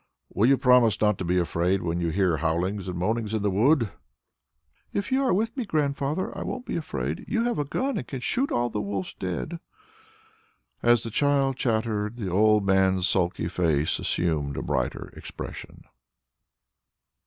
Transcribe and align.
Will 0.33 0.49
you 0.49 0.57
promise 0.57 0.99
not 0.99 1.19
to 1.19 1.23
be 1.23 1.37
afraid 1.37 1.83
when 1.83 2.01
you 2.01 2.09
hear 2.09 2.37
howlings 2.37 2.87
and 2.87 2.97
moanings 2.97 3.35
in 3.35 3.43
the 3.43 3.51
wood?" 3.51 3.91
"If 4.93 5.11
you 5.11 5.21
are 5.23 5.31
with 5.31 5.55
me, 5.55 5.63
Grandfather, 5.63 6.35
I 6.35 6.41
won't 6.41 6.65
be 6.65 6.75
afraid. 6.75 7.23
You 7.27 7.43
have 7.43 7.59
a 7.59 7.65
gun 7.65 7.99
and 7.99 8.07
can 8.07 8.19
shoot 8.21 8.51
all 8.51 8.71
the 8.71 8.81
wolves 8.81 9.13
dead." 9.13 9.59
As 10.81 11.03
the 11.03 11.11
child 11.11 11.55
chattered, 11.57 12.17
the 12.17 12.31
old 12.31 12.65
man's 12.65 13.07
sulky 13.07 13.47
face 13.47 13.99
assumed 13.99 14.57
a 14.57 14.63
brighter 14.63 15.13
expression. 15.15 15.83